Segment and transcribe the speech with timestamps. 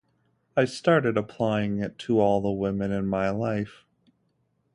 [0.57, 3.85] I started applying it to all the women in my life.